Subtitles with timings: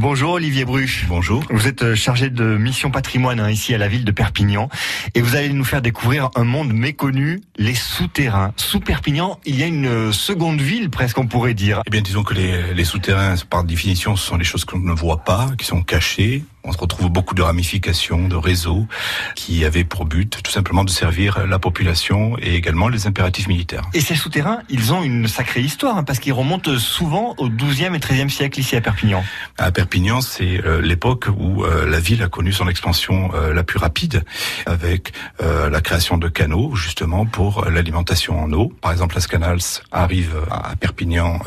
[0.00, 1.04] Bonjour Olivier Bruch.
[1.08, 1.44] Bonjour.
[1.50, 4.70] Vous êtes euh, chargé de mission patrimoine hein, ici à la ville de Perpignan
[5.14, 8.54] et vous allez nous faire découvrir un monde méconnu, les souterrains.
[8.56, 11.82] Sous Perpignan, il y a une euh, seconde ville presque on pourrait dire.
[11.86, 14.94] Eh bien disons que les, les souterrains par définition ce sont les choses qu'on ne
[14.94, 18.86] voit pas, qui sont cachées, on se retrouve beaucoup de ramifications, de réseaux
[19.34, 23.84] qui avaient pour but tout simplement de servir la population et également les impératifs militaires.
[23.94, 27.94] Et ces souterrains, ils ont une sacrée histoire hein, parce qu'ils remontent souvent au XIIe
[27.94, 29.24] et XIIIe siècle ici à Perpignan.
[29.58, 33.62] À Perpignan, c'est euh, l'époque où euh, la ville a connu son expansion euh, la
[33.62, 34.24] plus rapide
[34.66, 38.72] avec la création de canaux justement pour l'alimentation en eau.
[38.80, 41.40] Par exemple, la Scanals arrive à Perpignan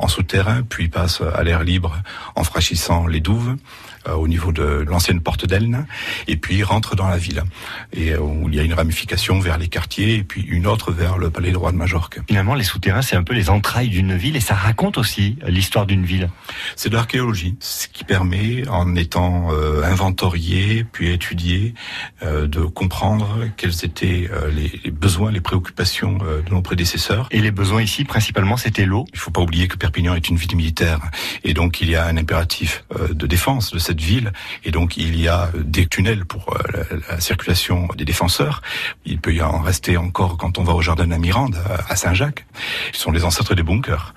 [0.00, 1.96] en souterrain puis passe à l'air libre
[2.36, 3.56] en franchissant les douves
[4.06, 5.86] au niveau de l'ancienne porte d'Elne,
[6.26, 7.42] et puis rentre dans la ville,
[7.92, 10.92] et euh, où il y a une ramification vers les quartiers, et puis une autre
[10.92, 12.20] vers le palais de roi de Majorque.
[12.26, 15.86] Finalement, les souterrains, c'est un peu les entrailles d'une ville, et ça raconte aussi l'histoire
[15.86, 16.30] d'une ville.
[16.76, 21.74] C'est de l'archéologie, ce qui permet, en étant euh, inventorié, puis étudié,
[22.22, 27.28] euh, de comprendre quels étaient euh, les, les, besoins, les préoccupations euh, de nos prédécesseurs.
[27.30, 29.04] Et les besoins ici, principalement, c'était l'eau.
[29.12, 31.00] Il faut pas oublier que Perpignan est une ville militaire,
[31.44, 34.32] et donc il y a un impératif de défense de cette ville,
[34.64, 38.62] et donc il y a des tunnels pour euh, la, la, circulation des défenseurs.
[39.04, 41.18] Il peut y en rester encore quand on va au jardin de la
[41.88, 42.46] à Saint-Jacques.
[42.92, 44.14] Ce sont les ancêtres des bunkers.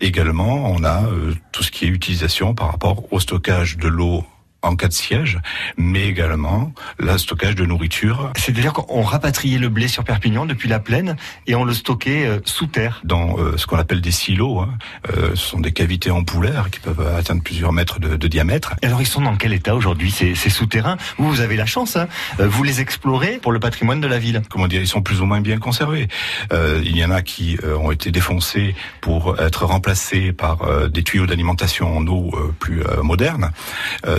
[0.00, 4.24] Également, on a euh, tout ce qui est utilisation par rapport au stockage de l'eau
[4.62, 5.40] en cas de siège,
[5.76, 8.32] mais également le stockage de nourriture.
[8.36, 12.40] C'est-à-dire qu'on rapatriait le blé sur Perpignan depuis la plaine et on le stockait euh,
[12.44, 14.60] sous terre Dans euh, ce qu'on appelle des silos.
[14.60, 14.78] Hein.
[15.10, 18.74] Euh, ce sont des cavités ampoulaires qui peuvent atteindre plusieurs mètres de, de diamètre.
[18.82, 20.96] Et alors ils sont dans quel état aujourd'hui ces, ces, souterrains?
[21.18, 24.42] Vous, vous avez la chance, hein vous les explorez pour le patrimoine de la ville.
[24.48, 26.08] Comment dire Ils sont plus ou moins bien conservés.
[26.52, 31.26] Euh, il y en a qui ont été défoncés pour être remplacés par des tuyaux
[31.26, 33.50] d'alimentation en eau plus modernes.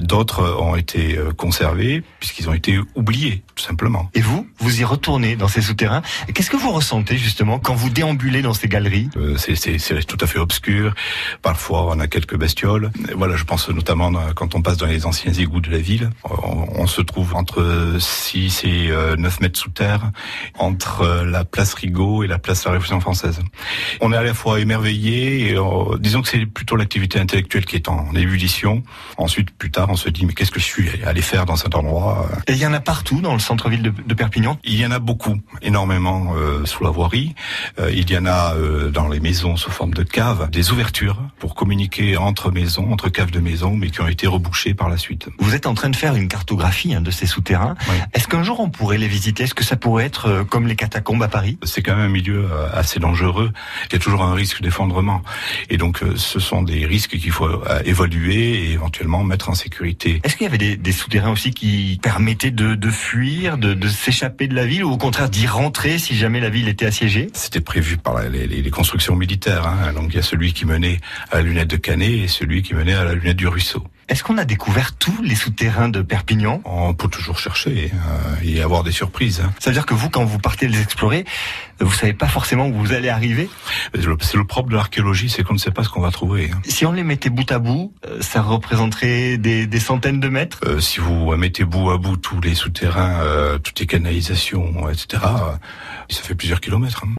[0.00, 4.10] D'autres ont été conservés puisqu'ils ont été oubliés, tout simplement.
[4.14, 6.02] Et vous, vous y retournez dans ces souterrains.
[6.34, 9.08] Qu'est-ce que vous ressentez justement quand vous déambulez dans ces galeries?
[9.16, 10.94] Euh, C'est tout à fait obscur.
[11.42, 12.90] Parfois, on a quelques bestioles.
[13.16, 16.10] Voilà, je pense notamment quand on passe dans les anciens égouts de la ville.
[16.24, 20.10] On, on se trouve entre 6 et 9 mètres sous terre,
[20.58, 23.40] entre la place Rigaud et la place de la Révolution française.
[24.00, 27.76] On est à la fois émerveillé et euh, disons que c'est plutôt l'activité intellectuelle qui
[27.76, 28.82] est en ébullition.
[29.16, 31.74] Ensuite, plus tard, on se dit mais qu'est-ce que je suis allé faire dans cet
[31.74, 34.58] endroit Et il y en a partout dans le centre-ville de, de, Perpignan?
[34.64, 37.34] Il y en a beaucoup, énormément euh, sous la voirie.
[37.78, 41.18] Euh, il y en a euh, dans les maisons sous forme de caves, des ouvertures
[41.38, 44.96] pour communiquer entre maisons, entre caves de maisons, mais qui ont été rebouchées par la
[44.96, 45.28] suite.
[45.38, 47.74] Vous êtes en train de faire une cartographie hein, de ces souterrains.
[47.88, 47.96] Oui.
[48.14, 49.44] Est-ce qu'un jour on pourrait les visiter?
[49.44, 51.58] Est-ce que ça pourrait être euh, comme les catacombes à Paris?
[51.62, 53.50] C'est quand même un milieu euh, assez dangereux.
[53.88, 55.22] Il y a toujours un risque d'effondrement.
[55.68, 57.48] Et donc euh, ce sont des risques qu'il faut
[57.84, 60.09] évaluer et éventuellement mettre en sécurité.
[60.24, 63.88] Est-ce qu'il y avait des, des, souterrains aussi qui permettaient de, de fuir, de, de
[63.88, 67.28] s'échapper de la ville ou au contraire d'y rentrer si jamais la ville était assiégée?
[67.34, 69.66] C'était prévu par les, constructions militaires.
[69.66, 69.92] Hein.
[69.92, 70.98] Donc il y a celui qui menait
[71.30, 73.84] à la lunette de Canet et celui qui menait à la lunette du ruisseau.
[74.10, 76.60] Est-ce qu'on a découvert tous les souterrains de Perpignan?
[76.64, 79.40] On peut toujours chercher euh, et avoir des surprises.
[79.40, 79.52] Hein.
[79.60, 81.24] Ça veut dire que vous, quand vous partez les explorer,
[81.78, 83.48] vous savez pas forcément où vous allez arriver?
[83.94, 86.50] C'est le propre de l'archéologie, c'est qu'on ne sait pas ce qu'on va trouver.
[86.52, 86.60] Hein.
[86.64, 90.58] Si on les mettait bout à bout, ça représenterait des, des centaines de mètres?
[90.66, 95.22] Euh, Si vous mettez bout à bout tous les souterrains, euh, toutes les canalisations, etc.,
[96.08, 97.04] ça fait plusieurs kilomètres.
[97.04, 97.08] Hein.